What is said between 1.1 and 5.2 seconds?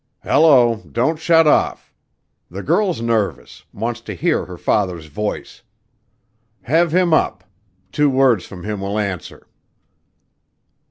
shut off. The girl's nervous; wants to hear her father's